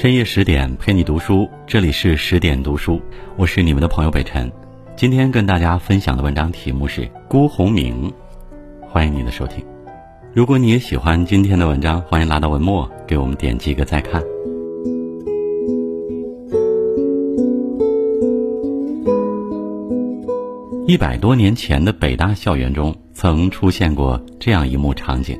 [0.00, 2.98] 深夜十点陪你读书，这里是十点读书，
[3.36, 4.50] 我是你们的朋友北辰。
[4.96, 8.10] 今天跟大家分享的文章题目是《辜鸿铭》，
[8.88, 9.62] 欢迎你的收听。
[10.32, 14.24] 如果你也喜欢今天的文章，欢迎拉到文末给我们点击一个再看。
[20.86, 25.38] 一百多年前的北大校园中，曾出现过这样一幕场景：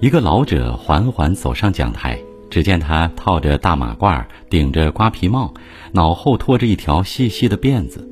[0.00, 2.18] 一个老者缓缓走上讲台。
[2.54, 5.52] 只见他套着大马褂，顶着瓜皮帽，
[5.90, 8.08] 脑后拖着一条细细的辫子。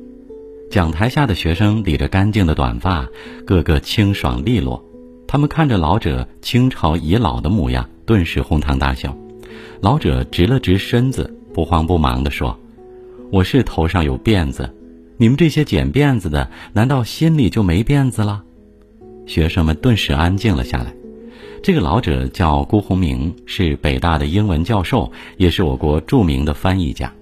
[0.69, 3.07] 讲台下的学生理着干净的短发，
[3.45, 4.83] 个个清爽利落。
[5.29, 9.17] 他们看着老者清朝遗老的模样，顿时哄堂大笑。
[9.79, 12.59] 老者直了直身子，不慌不忙地说
[13.31, 14.75] ：“我是头上有辫子，
[15.15, 18.43] 你们这些剪辫子的，难道心里就没辫子了？”
[19.25, 20.93] 学生们顿时安静了下来。
[21.63, 27.13] 这个老者叫辜鸿铭，是北大的英文教授，也是我国著名的翻译家。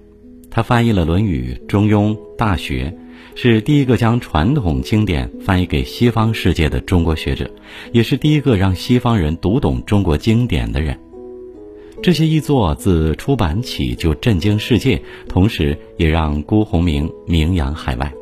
[0.50, 2.92] 他翻译了《论语》《中庸》《大学》，
[3.40, 7.48] 是第一个将传统经典翻译给西方世界的中国学者，
[7.92, 10.98] 也是第一个让西方人读懂中国经典的人。
[12.02, 18.12] 这些译作自出版起就震惊世界，同时也让辜鸿铭名扬海外。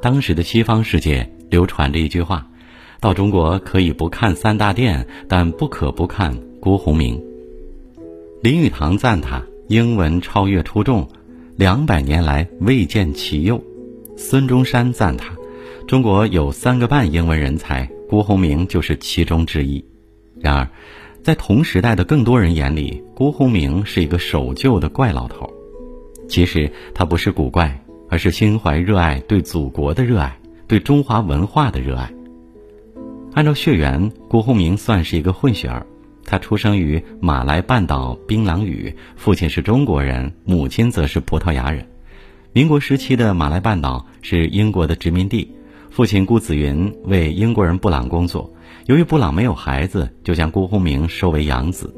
[0.00, 2.48] 当时的西方世界流传着一句话。
[3.00, 7.22] 到中国可以不看三大殿，但不可不看辜鸿铭。
[8.42, 11.06] 林语堂赞他英文超越出众，
[11.56, 13.62] 两百年来未见其右。
[14.16, 15.32] 孙中山赞他，
[15.86, 19.84] 中国有三个半英文人才，辜鸿铭就是其中之一。
[20.40, 20.68] 然而，
[21.22, 25.48] 在同时代的更多人眼里，辜鸿铭是一个守旧的怪老头。
[26.28, 32.12] 其实他不是古怪，而是心怀热爱，对祖国的热爱，对中华文化的热爱。
[33.38, 35.86] 按照血缘，辜鸿铭算是一个混血儿。
[36.24, 41.88] 他出生于马来半岛槟榔屿，父亲是中国人，母亲则是葡萄牙人。
[42.52, 45.54] 民国时期的马来半岛是英国的殖民地，
[45.88, 48.52] 父亲辜子云为英国人布朗工作。
[48.86, 51.94] 由于布朗没有孩子，就将辜鸿铭收为养子。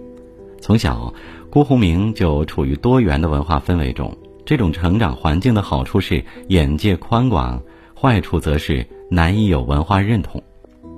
[0.60, 1.14] 从小，
[1.48, 4.14] 辜鸿铭就处于多元的文化氛围中。
[4.44, 7.62] 这种成长环境的好处是眼界宽广，
[7.98, 10.43] 坏处则是难以有文化认同。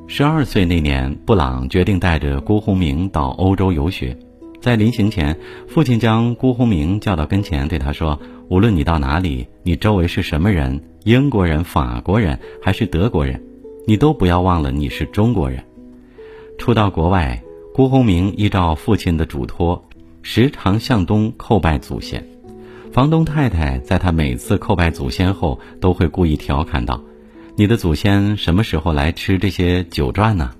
[0.08, 4.16] 十二岁那年，布朗决定带着辜鸿铭到欧洲游学。
[4.60, 5.36] 在临行前，
[5.66, 8.20] 父亲将辜鸿铭叫到跟前，对他说
[8.50, 13.42] ：“无论你到哪里，你周围是什么人，英国人、法国人还是德国人，
[13.86, 15.64] 你都不要忘了你是中国人。”
[16.58, 17.42] 初到国外，
[17.74, 19.82] 辜鸿铭依照父亲的嘱托，
[20.20, 22.24] 时常向东叩拜祖先。
[22.92, 27.00] 房东太太在他每次叩拜祖先后，都会故意调侃道。
[27.54, 30.50] 你的祖先什么时候来吃这些酒馔呢？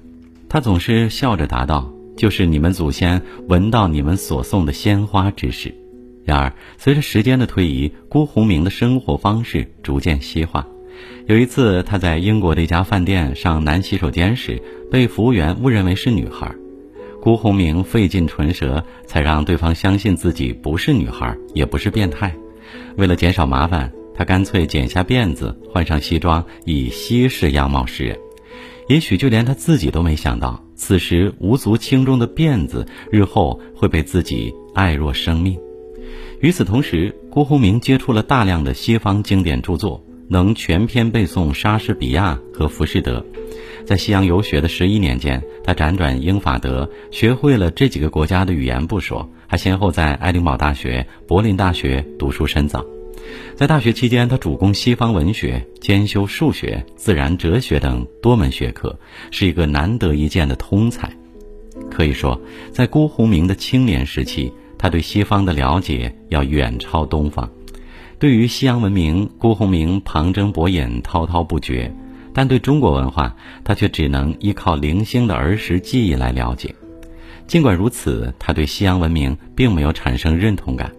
[0.47, 5.75] 他总是笑着答道：“就是你们祖先闻到你们所送的鲜花之时。”
[6.23, 10.67] 然而，随着时间的推移，辜鸿铭的生活方式逐渐西化。
[11.27, 16.55] 有一次，他在英国的一家饭店上男洗手间时，被服务员误认为是女孩。
[17.23, 22.35] 辜鸿铭费尽唇舌，才让对方相信自己不是女孩，也不是变态。
[22.97, 23.91] 为了减少麻烦。
[24.15, 28.19] 他干脆剪下辫子，换上西装，以西式样貌示人。
[28.89, 35.59] 也许就连他自己都没想到，此时无足轻重的辫子，日后会被自己爱若生命。
[36.41, 43.25] 与此同时，辜鸿铭接触了大量的西方经典著作，能全篇背诵莎士比亚和浮士德。
[43.87, 52.85] 在西洋游学的十一年间，他辗转英法德，学会了这几个国家的语言不说，还先后在爱丁堡大学、柏林大学读书深造。
[53.55, 58.99] 在大学期间，他主攻西方文学，兼修数学、自然哲学等多门学科，
[59.31, 61.11] 是一个难得一见的通才。
[61.91, 62.41] 可以说，
[62.73, 67.49] 在辜鸿铭的青年时期，他对西方的了解要远超东方。
[68.19, 71.91] 对于西洋文明，辜鸿铭旁征博引，滔滔不绝；
[72.33, 76.75] 但对中国文化，他却只能依靠零星的儿时记忆来了解。
[77.47, 80.91] 尽管如此，他对西洋文明并没有产生认同感。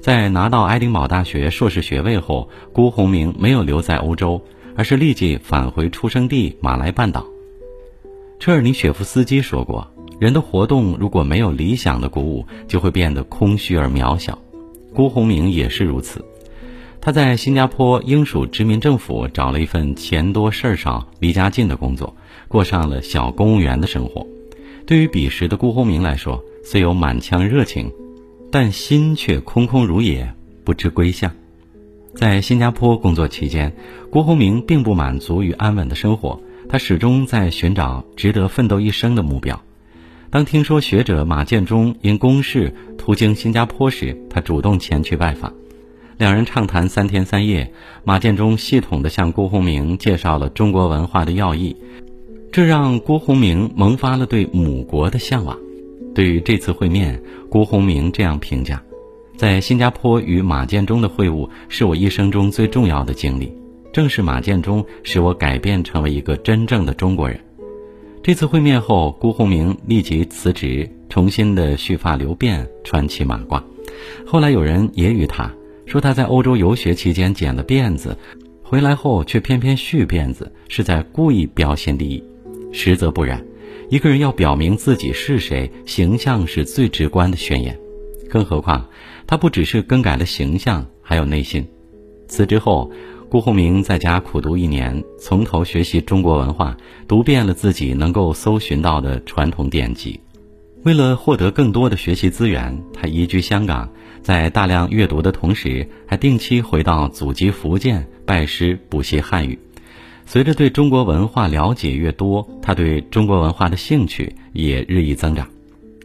[0.00, 4.40] 在拿到爱丁堡大学硕士学位后，辜鸿铭没有留在欧洲，
[4.76, 7.26] 而是立即返回出生地马来半岛。
[8.38, 9.86] 车尔尼雪夫斯基说过
[10.20, 14.38] ：“人的活动如果没有理想的鼓舞，就会变得空虚而渺小。”
[14.94, 16.24] 辜鸿铭也是如此。
[17.00, 22.14] 他在新加坡英属殖民政府找了一份钱多事儿少、离家近的工作，
[22.46, 24.26] 过上了小公务员的生活。
[24.86, 27.92] 对于彼时的辜鸿铭来说，虽有满腔热情。
[28.50, 30.32] 但心却空空如也，
[30.64, 31.30] 不知归向。
[32.14, 33.72] 在新加坡工作期间，
[34.10, 39.62] 郭鸿铭并不满足于安稳的生活，他始终在寻找值得奋斗一生的目标。
[40.30, 45.54] 当听说学者马建中因公事途经新加坡时，他主动前去拜访，
[46.16, 47.72] 两人畅谈三天三夜。
[48.04, 51.76] 马建中系统地向郭鸿铭介绍了中国文化的要义，
[52.50, 55.58] 这让郭鸿铭萌发了对母国的向往。
[56.14, 58.82] 对于这次会面，辜鸿铭这样评价：
[59.36, 63.52] 在新加坡与马建忠的会晤是我一生中最重要的经历，
[63.92, 67.38] 正是马建忠使我改变成为一个真正的中国人。
[68.22, 73.62] 这次会面后，辜鸿铭立即辞职，重新的蓄发留辫，穿起马褂。
[74.26, 75.50] 后来有人揶揄他，
[75.86, 78.14] 说他在欧洲游学期间剪了辫子，
[78.62, 82.22] 回来后却偏偏蓄辫子，是在故意表现利益。
[82.70, 83.42] 实则不然，
[83.90, 87.78] 一个人要表明自己是谁，形象是最直观的宣言。
[88.28, 88.86] 更何况，
[89.26, 91.66] 他不只是更改了形象，还有内心。
[92.26, 92.90] 辞职后。
[93.30, 96.74] 辜鸿铭在家苦读一年，从头学习中国文化，
[97.06, 100.18] 读遍了自己能够搜寻到的传统典籍。
[100.82, 103.92] 为了获得更多的学习资源，他移居香港，
[104.22, 109.58] 在大量阅读的同时，还定期回到祖籍福建拜师补习汉语。
[110.30, 115.48] 随着对中国文化了解越多，他对中国文化的兴趣也日益增长。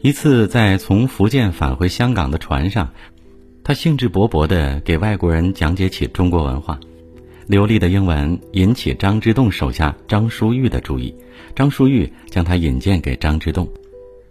[0.00, 2.88] 一次在从福建返回香港的船上，
[3.62, 6.80] 他兴致勃勃地给外国人讲解起中国文化。
[7.46, 11.14] 流利的英文引起张之洞手下张叔玉的注意，
[11.54, 13.68] 张叔玉将他引荐给张之洞。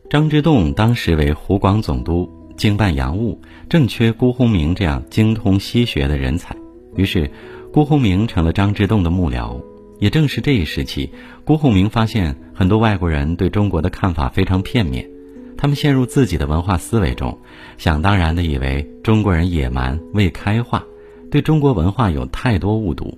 [0.10, 3.40] 张之洞当时为湖广总督，经办洋务，
[3.70, 6.56] 正缺辜鸿铭这样精通西学的人才，
[6.96, 7.30] 于是
[7.72, 9.62] 辜鸿铭成了张之洞的幕僚。
[10.04, 11.12] 也正是这一时期，
[11.46, 15.10] 辜鸿铭发现很多外国人对中国的看法非常片面，
[15.58, 17.40] 他们陷入自己的文化思维中，
[17.78, 20.84] 想当然的以为中国人野蛮未开化。
[21.32, 23.18] 对中国文化有太多误读，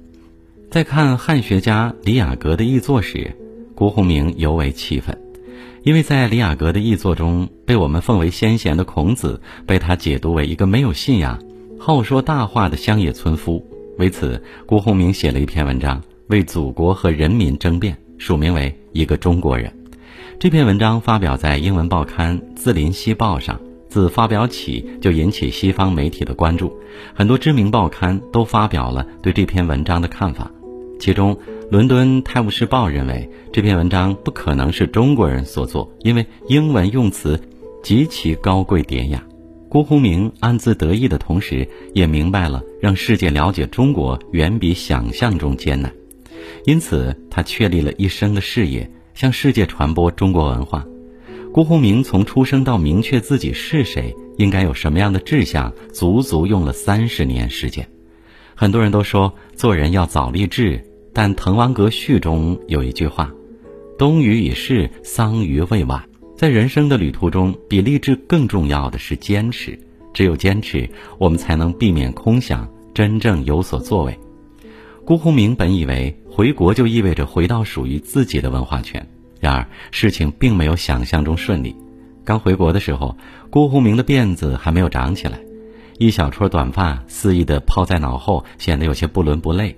[0.69, 3.35] 在看汉学家李雅阁的译作时，
[3.73, 5.19] 辜鸿铭尤为气愤，
[5.81, 11.41] 因为在李雅阁的译作中，被我们奉为先贤的孔子，被他解读为一个没有信仰、
[11.79, 13.65] 好说大话的乡野村夫。
[13.97, 19.71] 为此，辜鸿铭写了一篇文章，为祖国和人民争辩，署名为一个中国人。
[20.39, 23.59] 这篇文章发表在英文报刊《自林西报》上。
[23.87, 26.75] 自发表起就引起西方媒体的关注，
[27.13, 30.51] 很多知名报刊都发表了对这篇文章的看法。
[30.99, 31.33] 其中，
[31.71, 37.39] 《伦敦泰晤士报》认为这篇文章不可能是中国人所作，因为英文用词
[37.83, 39.23] 极其高贵典雅。
[39.69, 45.89] 辜鸿铭暗自得意的同时，也明白了让世界了解中国远比想象中艰难，
[46.65, 50.85] 因此他确立了一生的事业，向世界传播中国文化。
[51.53, 57.87] 辜鸿铭从出生到明确自己是谁，应该有什么样的志向，足足用了三十年时间。
[58.55, 60.83] 很多人都说做人要早立志，
[61.13, 63.31] 但《滕王阁序》中有一句话
[63.97, 66.03] ：“冬雨已逝，桑榆未晚。”
[66.35, 69.79] 在人生的旅途中，比立志更重要的是坚持。
[70.13, 74.19] 只有坚持，我们才能避免空想，真正有所作为。
[75.05, 79.07] 辜鸿铭本以为回国就意味着回到属于自己的文化圈。
[79.39, 81.75] 然而，事情并没有想象中顺利。
[82.23, 83.15] 刚回国的时候，
[83.51, 85.37] 辜鸿铭的辫子还没有长起来，
[85.99, 89.77] 一小撮短发肆意地抛在脑后，显得有些不伦不类。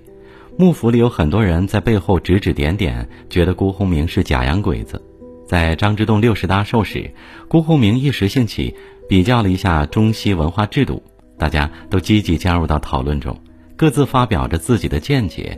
[0.56, 5.04] 幕府里有很多人在背后指指点点，觉得辜鸿铭是假洋鬼子。
[5.46, 7.12] 在张之洞六十大寿时，
[7.48, 8.74] 辜鸿铭一时兴起，
[9.06, 11.02] 比较了一下中西文化制度，
[11.36, 13.38] 大家都积极加入到讨论中，
[13.78, 15.56] 各自发表着自己的见解。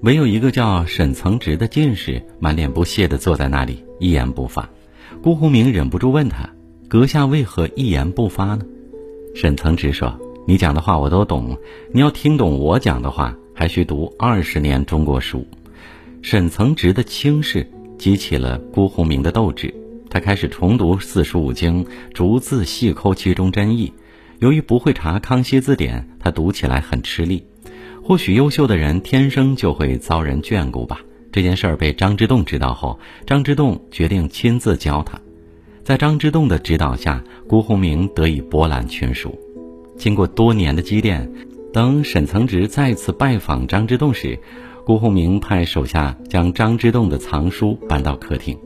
[0.00, 4.68] 唯有一个叫沈曾植的进士满脸不屑地坐在那里，一言不发。
[5.22, 6.50] 辜鸿铭忍不住问他
[6.90, 8.62] ：“阁下为何一言不发呢？”
[9.36, 10.18] 沈曾植说
[10.48, 11.56] ：“你讲的话我都懂，
[11.92, 15.46] 你要听懂我讲的话，还需读二十年中国书。”
[16.22, 17.64] 沈曾植的轻视
[17.96, 19.72] 激起了辜鸿铭的斗志，
[20.10, 23.92] 他开始重读四书五经，逐字细抠其中真意。
[24.40, 27.44] 由于不会查《康熙字典》，他读起来很吃力。
[28.02, 31.00] 或许优秀的人天生就会遭人眷顾吧。
[31.32, 35.18] 这件事儿被张之洞知道后，张之洞决定亲自教他。
[35.82, 39.38] 在张之洞的指导下，辜鸿铭得以博览群书。
[39.96, 41.30] 经过多年的积淀，
[41.72, 44.38] 等沈曾植再次拜访张之洞时，
[44.84, 48.58] 辜鸿铭派手下将张之洞的藏书搬到客厅。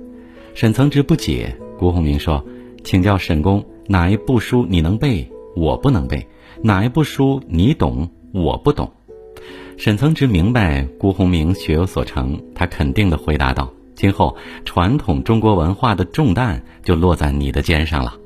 [0.55, 2.45] 沈曾植不解，辜鸿铭说
[2.85, 6.19] ：“请教沈公，哪一部书你能背，我不能背；
[6.63, 8.91] 哪一部书你懂，我不懂。”
[9.77, 18.17] 沈曾植明白辜鸿铭学有所成，他肯定地回答道：“今后传统中国文化的重担就落在你的肩上了。”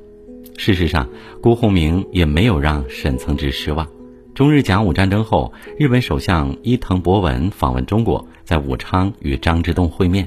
[0.57, 1.09] 事实上，
[1.43, 3.87] 辜鸿铭也没有让沈曾植失望。
[4.35, 10.27] 中日甲午战争后，日本首相伊藤博文访问中国，在武昌与张之洞会面。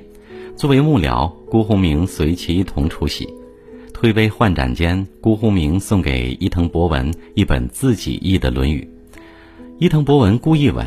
[0.55, 3.27] 作为幕僚，辜鸿铭随其一同出席。
[3.96, 8.86] 推杯换盏间，辜鸿铭送给伊藤博文一本自己译的《论语》。
[9.80, 10.86] 伊藤博文故意问：“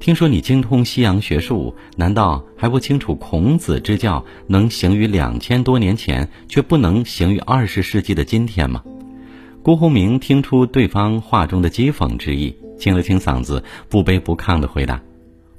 [0.00, 8.82] 听说你精通西洋学术，难道还不清楚孔子之教能行于两千多年前，却不能行于二十世纪的今天吗？”
[9.62, 15.00] 辜鸿铭听出对方话中的讥讽之意，清了清嗓子，不卑不亢地回答。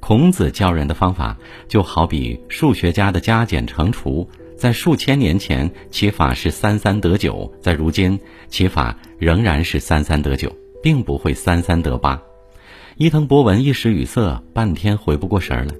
[0.02, 1.38] 孔子教人的方法，
[1.70, 12.22] 就好比数学家的加减乘除，在数千年前其法是三三得九，在如今其法仍然是三三得九，并不会三三得八。
[12.98, 15.76] 伊藤博文一时语塞，半天回不过神来。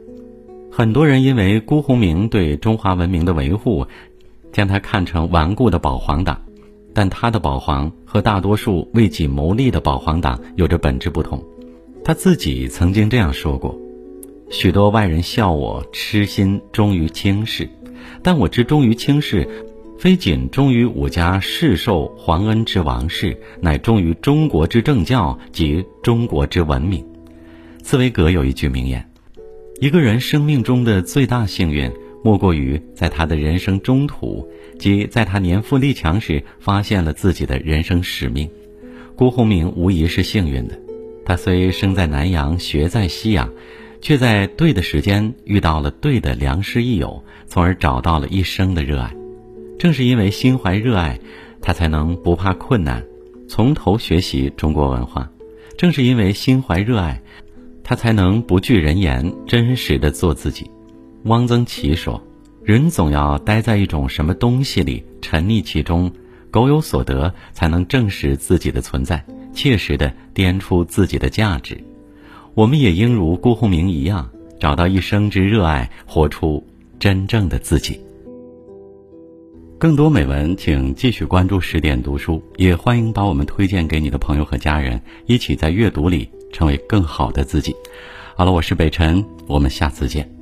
[0.70, 3.88] 很多人因为辜鸿铭对中华文明的维护，
[4.52, 6.44] 将他看成顽固的保皇党，
[6.94, 11.42] 但他的保皇和大多数为己谋利的保皇党有着本质不同。
[12.04, 13.80] 他自己曾经这样说过。
[14.50, 17.68] 许多外人笑我痴心忠于卿氏，
[18.22, 19.48] 但我之忠于卿氏，
[19.98, 27.06] 非仅忠于吾家世受皇恩之王室，乃忠于中国之政教及中国之文明。
[27.82, 29.10] 茨威格有一句名言：
[29.80, 31.92] 一个人生命中的最大幸运，
[32.24, 34.48] 莫过于在他的人生中途，
[34.80, 38.50] 即在他年富力强时，发现了自己的人生使命。
[39.16, 40.78] 辜鸿铭无疑是幸运的，
[41.24, 43.50] 他虽生在南阳，学在西洋。
[44.02, 49.14] 却在对的时间遇到了对的良师益友，从而找到了一生的热爱。
[49.78, 51.20] 正是因为心怀热爱，
[51.62, 53.04] 他才能不怕困难，
[53.48, 55.28] 从头学习中国文化；
[55.78, 57.22] 正是因为心怀热爱，
[57.84, 60.70] 他才能不惧人言，真实的做自己。
[61.24, 62.22] 汪曾祺说
[62.64, 66.12] ：“人总要待在一种什么东西里，沉溺其中，
[66.52, 69.24] 苟有所得，才能证实自己的存在，
[69.54, 71.84] 切实的掂出自己的价值。”
[72.56, 74.30] 我们也应如辜鸿铭一样，
[74.62, 76.66] 找到一生之热爱，活出
[76.98, 78.00] 真正的自己。
[79.78, 87.76] 更多美文，请继续关注十点读书，也欢迎把我们推荐给你的朋友和家人，一起在阅读里成为更好的自己。
[88.36, 90.35] 好了，我是北辰，我们下次见。